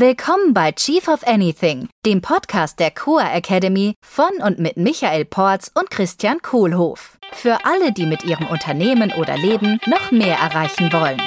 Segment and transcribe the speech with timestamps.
[0.00, 5.70] Willkommen bei Chief of Anything, dem Podcast der Coa Academy von und mit Michael Porz
[5.78, 7.18] und Christian Kohlhoff.
[7.32, 11.20] Für alle, die mit ihrem Unternehmen oder Leben noch mehr erreichen wollen.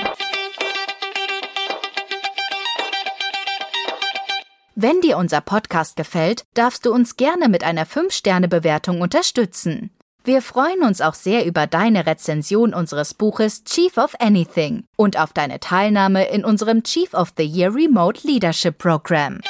[4.73, 9.91] Wenn dir unser Podcast gefällt, darfst du uns gerne mit einer 5-Sterne-Bewertung unterstützen.
[10.25, 15.33] Wir freuen uns auch sehr über deine Rezension unseres Buches Chief of Anything und auf
[15.33, 19.41] deine Teilnahme in unserem Chief of the Year Remote Leadership Program.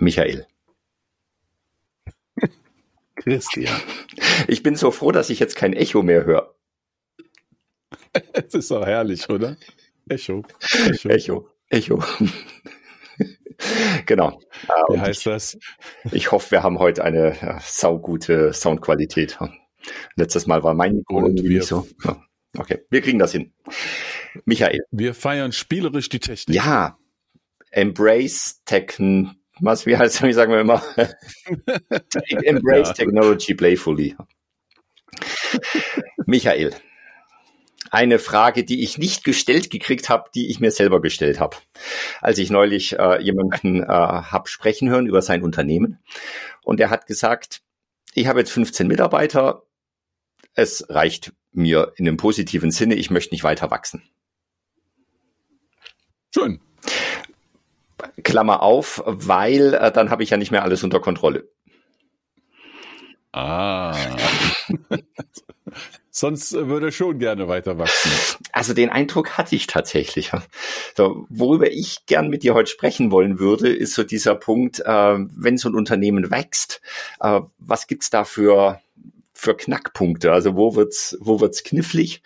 [0.00, 0.48] Michael.
[3.14, 3.80] Christian.
[4.48, 6.54] Ich bin so froh, dass ich jetzt kein Echo mehr höre.
[8.32, 9.56] Es ist doch herrlich, oder?
[10.08, 10.42] Echo.
[10.86, 11.08] Echo.
[11.08, 11.48] Echo.
[11.68, 12.02] Echo.
[14.06, 14.40] genau.
[14.88, 15.58] Wie und heißt das?
[16.12, 19.38] Ich hoffe, wir haben heute eine ja, saugute Soundqualität.
[20.16, 21.86] Letztes Mal war mein Mikro irgendwie nicht so.
[22.56, 23.52] Okay, wir kriegen das hin.
[24.44, 24.80] Michael.
[24.90, 26.56] Wir feiern spielerisch die Technik.
[26.56, 26.98] Ja.
[27.70, 30.82] Embrace Techn, was, wie heißt, wie sagen wir immer?
[32.42, 32.94] Embrace ja.
[32.94, 34.16] Technology playfully.
[36.26, 36.74] Michael,
[37.90, 41.56] eine Frage, die ich nicht gestellt gekriegt habe, die ich mir selber gestellt habe.
[42.20, 45.98] Als ich neulich äh, jemanden äh, habe sprechen hören über sein Unternehmen
[46.62, 47.62] und er hat gesagt,
[48.14, 49.62] ich habe jetzt 15 Mitarbeiter,
[50.54, 54.02] es reicht mir in einem positiven Sinne, ich möchte nicht weiter wachsen.
[56.34, 56.60] Schön.
[58.22, 61.48] Klammer auf, weil äh, dann habe ich ja nicht mehr alles unter Kontrolle.
[63.32, 63.96] Ah.
[66.18, 68.10] Sonst würde er schon gerne weiter wachsen.
[68.50, 70.32] Also den Eindruck hatte ich tatsächlich.
[70.96, 74.84] So, worüber ich gern mit dir heute sprechen wollen würde, ist so dieser Punkt, äh,
[74.84, 76.80] wenn so ein Unternehmen wächst,
[77.20, 78.80] äh, was gibt's da für
[79.32, 80.32] für Knackpunkte?
[80.32, 82.22] Also wo wird's, wo wird's knifflig?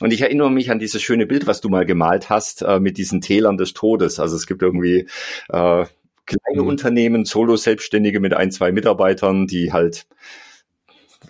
[0.00, 2.98] Und ich erinnere mich an dieses schöne Bild, was du mal gemalt hast äh, mit
[2.98, 4.18] diesen Tälern des Todes.
[4.18, 5.06] Also es gibt irgendwie
[5.50, 5.86] äh,
[6.26, 6.66] kleine mhm.
[6.66, 10.06] Unternehmen, Solo-Selbstständige mit ein, zwei Mitarbeitern, die halt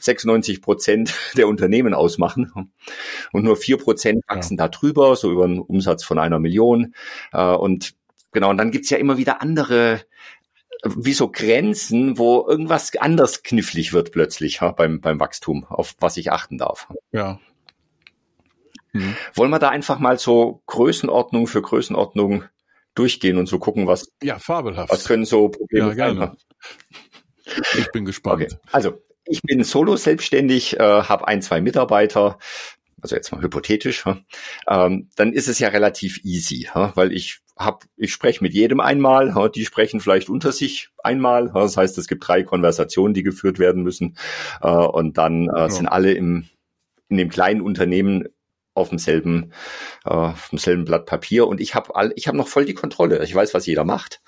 [0.03, 2.73] 96 Prozent der Unternehmen ausmachen
[3.33, 4.65] und nur vier Prozent wachsen ja.
[4.65, 6.95] da drüber, so über einen Umsatz von einer Million.
[7.33, 7.95] Äh, und
[8.33, 10.01] genau, und dann gibt's ja immer wieder andere
[10.85, 16.17] wie so Grenzen, wo irgendwas anders knifflig wird plötzlich ja, beim, beim Wachstum, auf was
[16.17, 16.89] ich achten darf.
[17.11, 17.41] Ja.
[18.93, 19.17] Mhm.
[19.35, 22.45] Wollen wir da einfach mal so Größenordnung für Größenordnung
[22.95, 24.93] durchgehen und so gucken, was, ja, fabelhaft.
[24.93, 26.19] was können so Probleme ja, gerne.
[26.19, 26.37] sein?
[27.79, 28.43] Ich bin gespannt.
[28.43, 28.57] Okay.
[28.73, 32.39] Also, ich bin solo selbstständig, äh, habe ein, zwei Mitarbeiter,
[33.01, 34.05] also jetzt mal hypothetisch,
[34.69, 39.51] ähm, dann ist es ja relativ easy, weil ich hab, ich spreche mit jedem einmal,
[39.55, 43.83] die sprechen vielleicht unter sich einmal, das heißt, es gibt drei Konversationen, die geführt werden
[43.83, 44.17] müssen
[44.63, 46.49] äh, und dann äh, sind alle im,
[47.09, 48.29] in dem kleinen Unternehmen
[48.75, 49.53] auf demselben,
[50.05, 53.23] äh, auf demselben Blatt Papier und ich habe all, ich habe noch voll die Kontrolle.
[53.25, 54.23] Ich weiß, was jeder macht.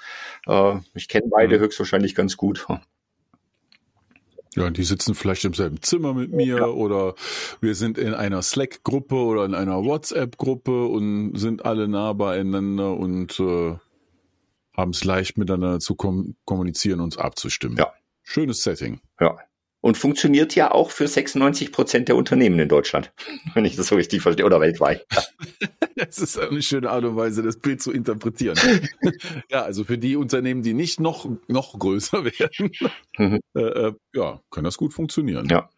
[0.46, 1.62] Äh, ich kenne beide mhm.
[1.62, 2.66] höchstwahrscheinlich ganz gut.
[4.56, 6.66] Ja, die sitzen vielleicht im selben Zimmer mit mir ja.
[6.66, 7.14] oder
[7.60, 13.38] wir sind in einer Slack-Gruppe oder in einer WhatsApp-Gruppe und sind alle nah beieinander und
[13.38, 13.76] äh,
[14.76, 17.76] haben es leicht miteinander zu kom kommunizieren, uns abzustimmen.
[17.76, 17.92] Ja.
[18.22, 19.00] Schönes Setting.
[19.20, 19.38] Ja
[19.80, 23.12] und funktioniert ja auch für 96 Prozent der Unternehmen in Deutschland,
[23.54, 25.06] wenn ich das so richtig verstehe, oder weltweit.
[25.96, 28.58] das ist eine schöne Art und Weise, das Bild zu interpretieren.
[29.50, 32.70] ja, also für die Unternehmen, die nicht noch, noch größer werden,
[33.16, 33.40] mhm.
[33.54, 35.48] äh, äh, ja, kann das gut funktionieren.
[35.48, 35.68] Ja.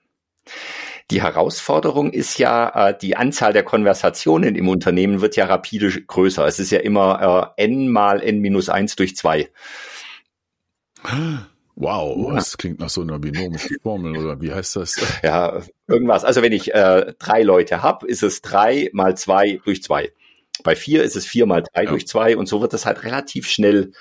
[1.11, 6.47] Die Herausforderung ist ja, äh, die Anzahl der Konversationen im Unternehmen wird ja rapide größer.
[6.47, 9.51] Es ist ja immer äh, n mal n minus eins durch zwei.
[11.83, 12.35] Wow, ja.
[12.37, 14.97] das klingt nach so einer binomischen Formel oder wie heißt das?
[15.23, 16.25] Ja, irgendwas.
[16.25, 20.13] Also wenn ich äh, drei Leute habe, ist es drei mal zwei durch zwei.
[20.63, 21.91] Bei vier ist es vier mal drei ja.
[21.91, 23.93] durch zwei und so wird das halt relativ schnell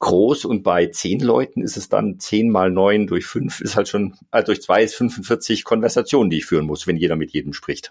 [0.00, 3.88] groß und bei zehn Leuten ist es dann zehn mal neun durch fünf ist halt
[3.88, 7.54] schon, äh, durch zwei ist 45 Konversationen, die ich führen muss, wenn jeder mit jedem
[7.54, 7.90] spricht.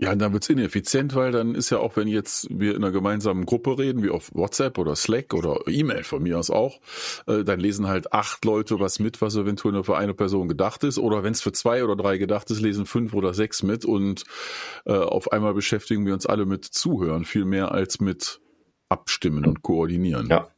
[0.00, 3.44] Ja, dann wird's ineffizient, weil dann ist ja auch, wenn jetzt wir in einer gemeinsamen
[3.46, 6.80] Gruppe reden, wie auf WhatsApp oder Slack oder E-Mail von mir aus auch,
[7.26, 10.84] äh, dann lesen halt acht Leute was mit, was eventuell nur für eine Person gedacht
[10.84, 10.98] ist.
[10.98, 14.22] Oder wenn es für zwei oder drei gedacht ist, lesen fünf oder sechs mit und
[14.86, 18.40] äh, auf einmal beschäftigen wir uns alle mit Zuhören, viel mehr als mit
[18.88, 20.28] Abstimmen und Koordinieren.
[20.28, 20.48] Ja.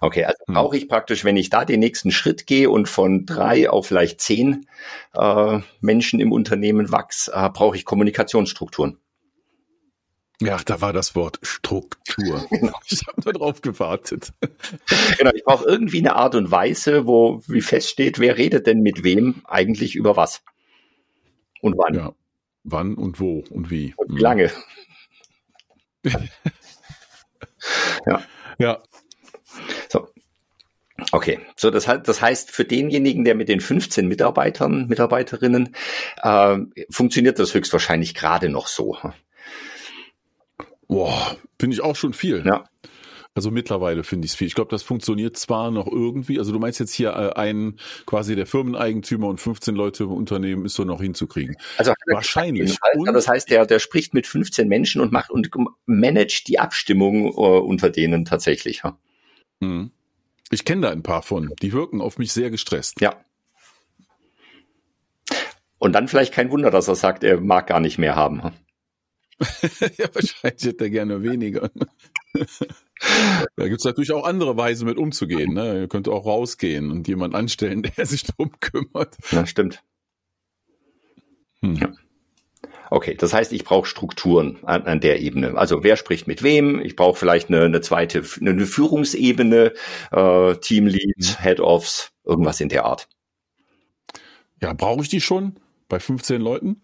[0.00, 0.54] Okay, also hm.
[0.54, 4.20] brauche ich praktisch, wenn ich da den nächsten Schritt gehe und von drei auf vielleicht
[4.20, 4.66] zehn
[5.14, 8.98] äh, Menschen im Unternehmen wachs, äh, brauche ich Kommunikationsstrukturen.
[10.40, 12.46] Ja, da war das Wort Struktur.
[12.50, 12.78] Genau.
[12.86, 14.32] Ich habe nur drauf gewartet.
[15.18, 19.04] Genau, ich brauche irgendwie eine Art und Weise, wo wie feststeht, wer redet denn mit
[19.04, 20.42] wem eigentlich über was
[21.60, 21.94] und wann.
[21.94, 22.12] Ja,
[22.64, 23.94] wann und wo und wie.
[23.96, 24.50] Und wie lange.
[28.06, 28.22] ja.
[28.58, 28.82] Ja.
[31.10, 35.74] Okay, so das, das heißt, für denjenigen, der mit den 15 Mitarbeitern, Mitarbeiterinnen,
[36.22, 36.58] äh,
[36.90, 38.96] funktioniert das höchstwahrscheinlich gerade noch so.
[40.86, 42.44] Boah, finde ich auch schon viel.
[42.46, 42.64] Ja.
[43.34, 44.48] Also mittlerweile finde ich es viel.
[44.48, 46.40] Ich glaube, das funktioniert zwar noch irgendwie.
[46.40, 50.64] Also du meinst jetzt hier äh, einen quasi der Firmeneigentümer und 15 Leute im Unternehmen
[50.64, 51.56] ist so noch hinzukriegen.
[51.76, 52.76] Also wahrscheinlich.
[52.94, 55.50] Und das heißt, der, der spricht mit 15 Menschen und macht und
[55.86, 58.80] managt die Abstimmung uh, unter denen tatsächlich.
[58.82, 58.98] Ja.
[59.62, 59.92] Hm.
[60.50, 61.52] Ich kenne da ein paar von.
[61.60, 63.00] Die wirken auf mich sehr gestresst.
[63.00, 63.16] Ja.
[65.78, 68.40] Und dann vielleicht kein Wunder, dass er sagt, er mag gar nicht mehr haben.
[69.98, 71.70] ja, wahrscheinlich hätte er gerne weniger.
[73.56, 75.54] da gibt es natürlich auch andere Weise mit umzugehen.
[75.54, 75.82] Ne?
[75.82, 79.16] Ihr könnt auch rausgehen und jemand anstellen, der sich darum kümmert.
[79.30, 79.82] Ja, stimmt.
[81.60, 81.76] Hm.
[81.76, 81.92] Ja.
[82.90, 85.56] Okay, das heißt, ich brauche Strukturen an, an, der Ebene.
[85.56, 86.80] Also wer spricht mit wem?
[86.80, 89.74] Ich brauche vielleicht eine, eine zweite, eine Führungsebene,
[90.10, 91.42] äh, Teamleads, mhm.
[91.42, 93.08] Head-Offs, irgendwas in der Art.
[94.60, 95.56] Ja, brauche ich die schon
[95.88, 96.82] bei 15 Leuten?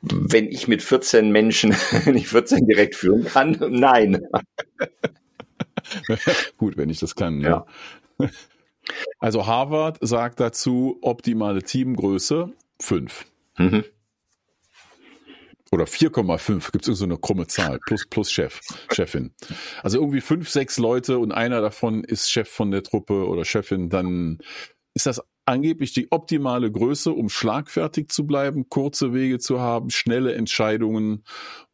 [0.00, 4.26] Wenn ich mit 14 Menschen nicht 14 direkt führen kann, nein.
[6.56, 7.40] Gut, wenn ich das kann.
[7.40, 7.66] Ja.
[8.18, 8.28] ja.
[9.18, 12.67] Also Harvard sagt dazu optimale Teamgröße 5.
[13.56, 13.84] Mhm.
[15.70, 18.60] Oder 4,5 gibt es so eine krumme Zahl, plus, plus Chef,
[18.90, 19.34] Chefin.
[19.82, 23.90] Also irgendwie fünf, sechs Leute und einer davon ist Chef von der Truppe oder Chefin,
[23.90, 24.38] dann
[24.94, 30.34] ist das angeblich die optimale Größe, um schlagfertig zu bleiben, kurze Wege zu haben, schnelle
[30.34, 31.24] Entscheidungen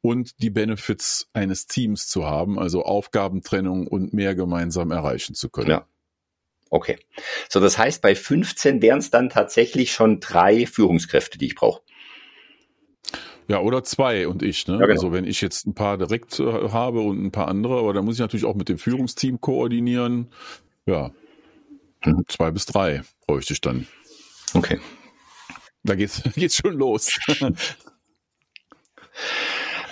[0.01, 5.71] und die Benefits eines Teams zu haben, also Aufgabentrennung und mehr gemeinsam erreichen zu können.
[5.71, 5.89] Ja.
[6.75, 6.99] Okay.
[7.49, 11.83] So, das heißt, bei 15 wären es dann tatsächlich schon drei Führungskräfte, die ich brauche.
[13.47, 14.67] Ja, oder zwei und ich.
[14.67, 14.75] Ne?
[14.75, 14.91] Ja, genau.
[14.91, 18.03] Also wenn ich jetzt ein paar direkt äh, habe und ein paar andere, aber da
[18.03, 20.33] muss ich natürlich auch mit dem Führungsteam koordinieren.
[20.85, 21.13] Ja,
[22.05, 22.25] mhm.
[22.27, 23.87] zwei bis drei bräuchte ich dann.
[24.53, 24.81] Okay.
[25.85, 27.17] Da geht's, geht's schon los.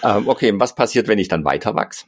[0.03, 2.07] ähm, okay, was passiert, wenn ich dann weiter wachse?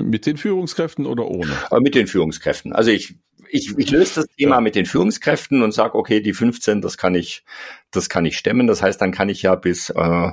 [0.00, 1.52] Mit den Führungskräften oder ohne?
[1.70, 2.72] Äh, mit den Führungskräften.
[2.72, 3.16] Also ich,
[3.50, 4.60] ich, ich löse das Thema ja.
[4.60, 7.44] mit den Führungskräften und sage, okay, die 15, das kann ich,
[7.90, 8.66] das kann ich stemmen.
[8.66, 10.32] Das heißt, dann kann ich ja bis äh,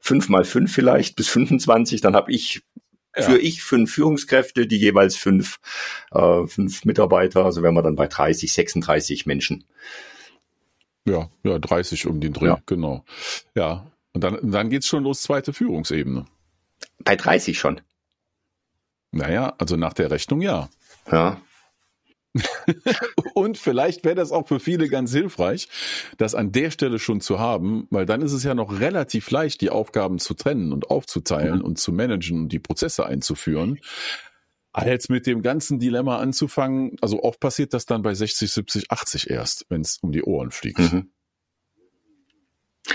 [0.00, 2.62] 5 mal 5 vielleicht, bis 25, dann habe ich
[3.16, 3.22] ja.
[3.22, 5.58] für ich fünf Führungskräfte, die jeweils fünf,
[6.12, 9.64] äh, fünf Mitarbeiter, also wären wir dann bei 30, 36 Menschen.
[11.06, 12.62] Ja, ja, 30 um den Dreh, ja.
[12.66, 13.04] genau.
[13.54, 16.26] Ja, und dann, dann geht's schon los, zweite Führungsebene.
[17.04, 17.80] Bei 30 schon.
[19.12, 20.68] Naja, also nach der Rechnung ja.
[21.10, 21.40] Ja.
[23.34, 25.68] und vielleicht wäre das auch für viele ganz hilfreich,
[26.16, 29.60] das an der Stelle schon zu haben, weil dann ist es ja noch relativ leicht,
[29.60, 31.64] die Aufgaben zu trennen und aufzuteilen mhm.
[31.64, 33.80] und zu managen und die Prozesse einzuführen.
[34.72, 39.28] Als mit dem ganzen Dilemma anzufangen, also oft passiert das dann bei 60, 70, 80
[39.28, 40.78] erst, wenn es um die Ohren fliegt.
[40.78, 41.10] Mhm.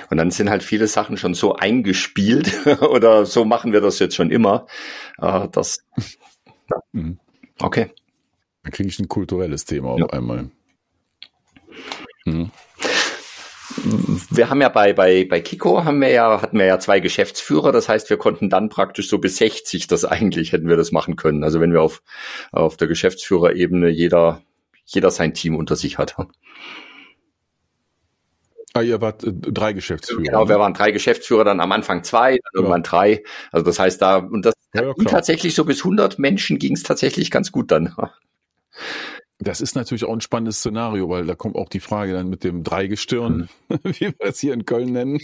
[0.09, 4.15] Und dann sind halt viele Sachen schon so eingespielt oder so machen wir das jetzt
[4.15, 4.67] schon immer,
[5.19, 5.83] äh, dass
[6.69, 6.77] ja.
[6.91, 7.19] Mhm.
[7.61, 7.91] okay.
[8.63, 10.05] Dann kriege ich ein kulturelles Thema ja.
[10.05, 10.49] auf einmal.
[12.25, 12.51] Mhm.
[14.29, 17.71] Wir haben ja bei, bei, bei Kiko haben wir ja, hatten wir ja zwei Geschäftsführer.
[17.71, 21.15] Das heißt, wir konnten dann praktisch so bis 60 das eigentlich hätten wir das machen
[21.15, 21.43] können.
[21.43, 22.01] Also wenn wir auf,
[22.51, 24.41] auf der Geschäftsführerebene jeder,
[24.85, 26.15] jeder sein Team unter sich hat.
[28.75, 30.21] Ah, ihr wart äh, drei Geschäftsführer.
[30.21, 30.49] Genau, ne?
[30.49, 32.51] wir waren drei Geschäftsführer, dann am Anfang zwei, dann ja.
[32.55, 33.23] irgendwann drei.
[33.53, 37.31] Also das heißt da, und das ja, tatsächlich so bis 100 Menschen ging es tatsächlich
[37.31, 37.95] ganz gut dann.
[39.39, 42.43] Das ist natürlich auch ein spannendes Szenario, weil da kommt auch die Frage dann mit
[42.43, 43.77] dem Dreigestirn, mhm.
[43.83, 45.19] wie wir es hier in Köln nennen.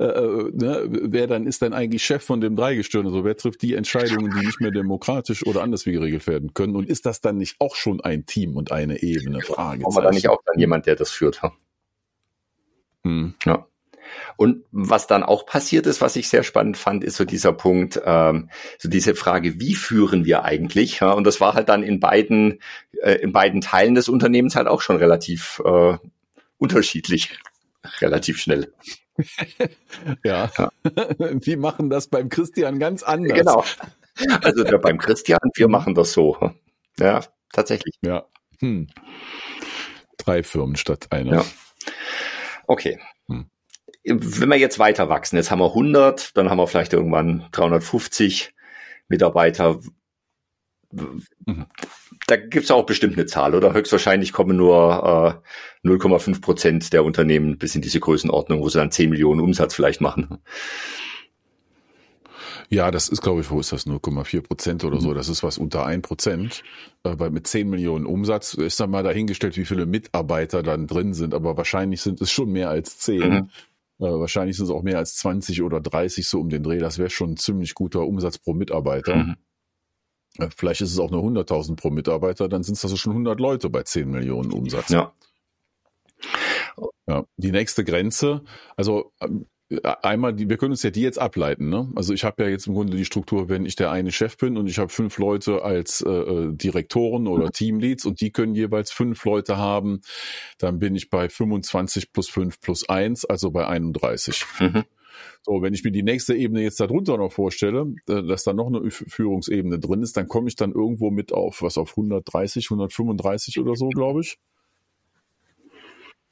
[0.00, 0.86] Äh, äh, ne?
[0.88, 3.06] Wer dann ist dann eigentlich Chef von dem Dreigestirn?
[3.06, 6.74] Also wer trifft die Entscheidungen, die nicht mehr demokratisch oder anders wie geregelt werden können?
[6.74, 9.42] Und ist das dann nicht auch schon ein Team und eine Ebene?
[9.42, 9.84] Frage.
[9.84, 11.40] Haben wir da nicht auch dann jemand, der das führt?
[13.02, 13.34] Mhm.
[13.44, 13.66] Ja.
[14.36, 18.00] Und was dann auch passiert ist, was ich sehr spannend fand, ist so dieser Punkt,
[18.04, 21.00] ähm, so diese Frage, wie führen wir eigentlich?
[21.00, 21.12] Ja?
[21.12, 22.60] Und das war halt dann in beiden,
[23.02, 25.96] äh, in beiden Teilen des Unternehmens halt auch schon relativ äh,
[26.58, 27.38] unterschiedlich,
[28.00, 28.72] relativ schnell.
[30.24, 30.50] ja.
[30.58, 30.70] ja.
[31.34, 33.38] Die machen das beim Christian ganz anders.
[33.38, 33.64] Genau.
[34.42, 36.36] Also der, beim Christian, wir machen das so.
[36.98, 37.20] Ja,
[37.52, 37.94] tatsächlich.
[38.02, 38.26] Ja.
[38.60, 38.88] Hm.
[40.18, 41.36] Drei Firmen statt einer.
[41.36, 41.44] Ja.
[42.70, 43.00] Okay.
[43.26, 43.50] Hm.
[44.04, 48.54] Wenn wir jetzt weiter wachsen, jetzt haben wir 100, dann haben wir vielleicht irgendwann 350
[49.08, 49.80] Mitarbeiter.
[50.92, 51.66] Mhm.
[52.28, 53.72] Da gibt's auch bestimmt eine Zahl, oder?
[53.72, 55.42] Höchstwahrscheinlich kommen nur
[55.84, 59.74] äh, 0,5 Prozent der Unternehmen bis in diese Größenordnung, wo sie dann 10 Millionen Umsatz
[59.74, 60.38] vielleicht machen.
[62.72, 63.86] Ja, das ist, glaube ich, wo ist das?
[63.86, 65.12] 0,4 Prozent oder so.
[65.12, 66.62] Das ist was unter 1 Prozent.
[67.02, 71.12] Äh, weil mit 10 Millionen Umsatz ist dann mal dahingestellt, wie viele Mitarbeiter dann drin
[71.12, 71.34] sind.
[71.34, 73.18] Aber wahrscheinlich sind es schon mehr als 10.
[73.18, 73.50] Mhm.
[73.98, 76.78] Äh, wahrscheinlich sind es auch mehr als 20 oder 30 so um den Dreh.
[76.78, 79.16] Das wäre schon ein ziemlich guter Umsatz pro Mitarbeiter.
[79.16, 79.36] Mhm.
[80.38, 83.40] Äh, vielleicht ist es auch nur 100.000 pro Mitarbeiter, dann sind es also schon 100
[83.40, 84.90] Leute bei 10 Millionen Umsatz.
[84.90, 85.12] Ja.
[87.06, 88.42] Ja, die nächste Grenze,
[88.76, 89.46] also ähm,
[90.02, 91.68] einmal, die, wir können uns ja die jetzt ableiten.
[91.68, 91.88] Ne?
[91.94, 94.56] Also ich habe ja jetzt im Grunde die Struktur, wenn ich der eine Chef bin
[94.56, 97.52] und ich habe fünf Leute als äh, äh Direktoren oder mhm.
[97.52, 100.00] Teamleads und die können jeweils fünf Leute haben,
[100.58, 104.44] dann bin ich bei 25 plus 5 plus 1, also bei 31.
[104.58, 104.84] Mhm.
[105.42, 108.66] So, wenn ich mir die nächste Ebene jetzt darunter noch vorstelle, äh, dass da noch
[108.66, 113.60] eine Führungsebene drin ist, dann komme ich dann irgendwo mit auf, was auf 130, 135
[113.60, 114.36] oder so, glaube ich.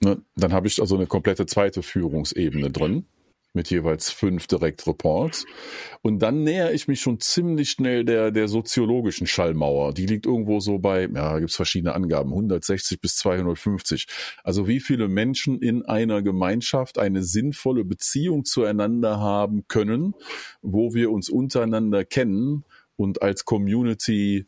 [0.01, 0.23] Ne?
[0.37, 3.07] Dann habe ich also eine komplette zweite Führungsebene drin
[3.53, 5.45] mit jeweils fünf Direktreports.
[6.03, 9.95] Und dann näher ich mich schon ziemlich schnell der, der soziologischen Schallmauer.
[9.95, 14.07] Die liegt irgendwo so bei, ja, da gibt es verschiedene Angaben, 160 bis 250.
[14.45, 20.15] Also wie viele Menschen in einer Gemeinschaft eine sinnvolle Beziehung zueinander haben können,
[20.63, 22.65] wo wir uns untereinander kennen
[22.97, 24.47] und als Community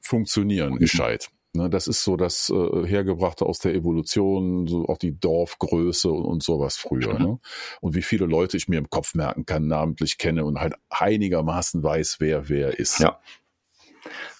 [0.00, 0.78] funktionieren mhm.
[0.78, 1.30] gescheit.
[1.56, 6.24] Ne, das ist so das äh, Hergebrachte aus der Evolution, so auch die Dorfgröße und,
[6.24, 7.18] und sowas früher.
[7.18, 7.38] Ne?
[7.80, 11.82] Und wie viele Leute ich mir im Kopf merken kann, namentlich kenne und halt einigermaßen
[11.82, 13.00] weiß, wer wer ist.
[13.00, 13.20] Ja.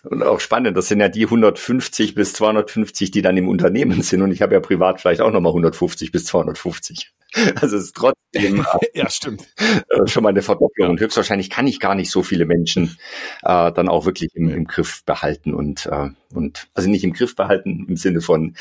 [0.09, 4.23] Und auch spannend, das sind ja die 150 bis 250, die dann im Unternehmen sind.
[4.23, 7.13] Und ich habe ja privat vielleicht auch nochmal 150 bis 250.
[7.61, 9.47] Also es ist trotzdem ja, stimmt.
[9.59, 10.91] Äh, schon mal eine Verdopplung.
[10.91, 12.97] Und höchstwahrscheinlich kann ich gar nicht so viele Menschen
[13.43, 17.35] äh, dann auch wirklich im, im Griff behalten und, äh, und also nicht im Griff
[17.37, 18.57] behalten im Sinne von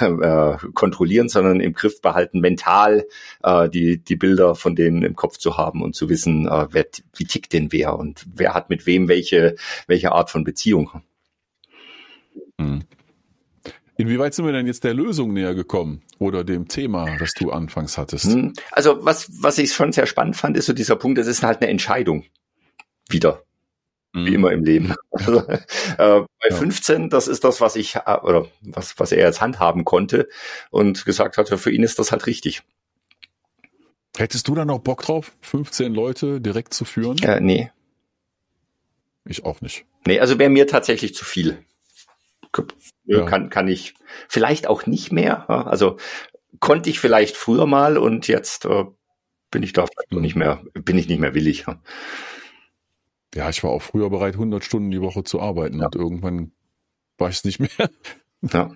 [0.00, 3.06] äh, äh, kontrollieren, sondern im Griff behalten, mental
[3.42, 6.86] äh, die, die Bilder von denen im Kopf zu haben und zu wissen, äh, wer,
[7.16, 9.56] wie tickt denn wer und wer hat mit wem welche,
[9.86, 10.81] welche Art von Beziehung.
[12.58, 12.84] Mhm.
[13.96, 17.98] Inwieweit sind wir denn jetzt der Lösung näher gekommen oder dem Thema, das du anfangs
[17.98, 18.32] hattest?
[18.32, 21.42] Hm, also was, was ich schon sehr spannend fand, ist so dieser Punkt, das ist
[21.42, 22.24] halt eine Entscheidung.
[23.08, 23.42] Wieder.
[24.12, 24.26] Mhm.
[24.26, 24.94] Wie immer im Leben.
[25.12, 25.66] Also, äh,
[25.98, 26.56] bei ja.
[26.56, 30.28] 15, das ist das, was ich, äh, oder was, was er jetzt handhaben konnte
[30.70, 32.62] und gesagt hat, für ihn ist das halt richtig.
[34.16, 37.18] Hättest du da noch Bock drauf, 15 Leute direkt zu führen?
[37.18, 37.70] Äh, nee.
[39.24, 39.84] Ich auch nicht.
[40.06, 41.64] Nee, also wäre mir tatsächlich zu viel
[43.04, 43.24] ja.
[43.24, 43.94] kann, kann ich
[44.28, 45.48] vielleicht auch nicht mehr.
[45.48, 45.96] Also
[46.60, 48.84] konnte ich vielleicht früher mal und jetzt äh,
[49.50, 50.20] bin ich da mhm.
[50.20, 51.66] nicht mehr, bin ich nicht mehr willig.
[53.34, 55.86] Ja, ich war auch früher bereit, 100 Stunden die Woche zu arbeiten ja.
[55.86, 56.52] und irgendwann
[57.18, 57.90] war ich es nicht mehr.
[58.52, 58.72] Ja.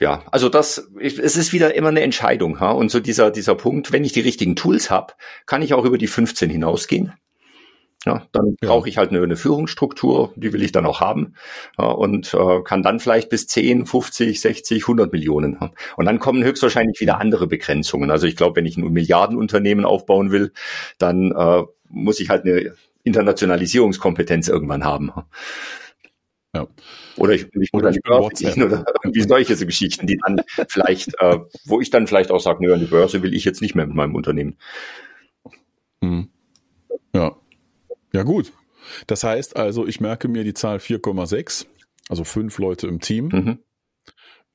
[0.00, 2.70] Ja, also das, es ist wieder immer eine Entscheidung, ha?
[2.70, 5.12] Und so dieser, dieser Punkt, wenn ich die richtigen Tools habe,
[5.46, 7.12] kann ich auch über die 15 hinausgehen.
[8.04, 8.68] Ja, dann ja.
[8.68, 11.34] brauche ich halt eine, eine, Führungsstruktur, die will ich dann auch haben
[11.78, 15.60] ja, und äh, kann dann vielleicht bis 10, 50, 60, 100 Millionen.
[15.60, 15.72] haben.
[15.96, 18.10] Und dann kommen höchstwahrscheinlich wieder andere Begrenzungen.
[18.10, 20.52] Also ich glaube, wenn ich ein Milliardenunternehmen aufbauen will,
[20.98, 25.12] dann äh, muss ich halt eine Internationalisierungskompetenz irgendwann haben.
[26.54, 26.66] Ja.
[27.16, 31.38] Oder ich, ich oder, ich Börse oder irgendwie solche so Geschichten, die dann vielleicht, äh,
[31.64, 33.86] wo ich dann vielleicht auch sage, nö, an die Börse will ich jetzt nicht mehr
[33.86, 34.56] mit meinem Unternehmen.
[36.02, 36.28] Hm.
[38.12, 38.22] Ja.
[38.22, 38.52] Gut.
[39.06, 41.66] Das heißt also, ich merke mir die Zahl 4,6,
[42.08, 43.28] also fünf Leute im Team.
[43.28, 43.58] Mhm.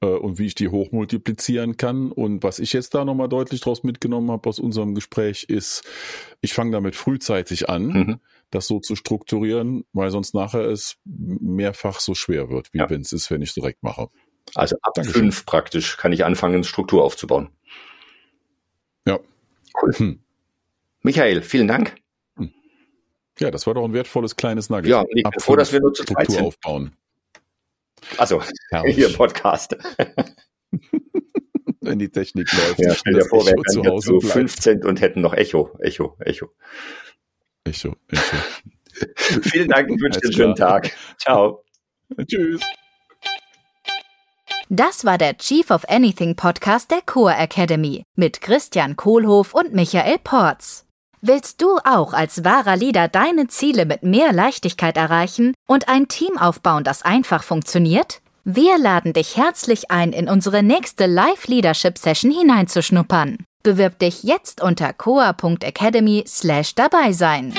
[0.01, 2.11] Äh, und wie ich die hochmultiplizieren kann.
[2.11, 5.83] Und was ich jetzt da nochmal deutlich draus mitgenommen habe aus unserem Gespräch, ist,
[6.41, 8.19] ich fange damit frühzeitig an, mhm.
[8.51, 12.89] das so zu strukturieren, weil sonst nachher es mehrfach so schwer wird, wie ja.
[12.89, 14.09] wenn es ist, wenn ich direkt mache.
[14.55, 15.23] Also ab Dankeschön.
[15.23, 17.49] fünf praktisch kann ich anfangen, Struktur aufzubauen.
[19.05, 19.19] Ja.
[19.81, 19.93] Cool.
[19.93, 20.19] Hm.
[21.01, 21.95] Michael, vielen Dank.
[23.39, 24.87] Ja, das war doch ein wertvolles kleines Nugget.
[24.87, 26.45] Ja, ich bin froh, dass wir nur zu Struktur sind.
[26.45, 26.95] aufbauen.
[28.17, 28.41] Also,
[28.85, 29.75] hier im Podcast.
[31.81, 32.79] Wenn die Technik läuft.
[32.79, 36.51] Ja, stell dir vor, wir hätten zu Hause 15 und hätten noch Echo, Echo, Echo.
[37.63, 38.23] Echo, Echo.
[39.41, 40.91] Vielen Dank, ich wünsche dir einen schönen Tag.
[41.17, 41.63] Ciao.
[42.25, 42.61] Tschüss.
[44.69, 50.17] Das war der Chief of Anything Podcast der Core Academy mit Christian Kohlhoff und Michael
[50.23, 50.86] Porz.
[51.27, 56.37] Willst du auch als wahrer Leader deine Ziele mit mehr Leichtigkeit erreichen und ein Team
[56.37, 58.21] aufbauen, das einfach funktioniert?
[58.45, 63.39] Wir laden dich herzlich ein, in unsere nächste Live-Leadership-Session hineinzuschnuppern.
[63.61, 67.53] Bewirb dich jetzt unter coa.academy slash dabei sein.